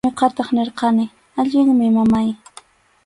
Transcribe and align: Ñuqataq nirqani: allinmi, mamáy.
Ñuqataq 0.07 0.47
nirqani: 0.55 1.05
allinmi, 1.39 1.87
mamáy. 1.95 2.29